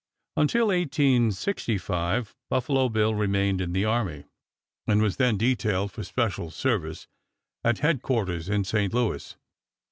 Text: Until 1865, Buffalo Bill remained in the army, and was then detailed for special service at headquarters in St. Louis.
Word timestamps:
Until 0.35 0.69
1865, 0.69 2.35
Buffalo 2.49 2.89
Bill 2.89 3.13
remained 3.13 3.61
in 3.61 3.71
the 3.71 3.85
army, 3.85 4.23
and 4.87 4.99
was 4.99 5.17
then 5.17 5.37
detailed 5.37 5.91
for 5.91 6.03
special 6.03 6.49
service 6.49 7.07
at 7.63 7.77
headquarters 7.77 8.49
in 8.49 8.63
St. 8.63 8.95
Louis. 8.95 9.35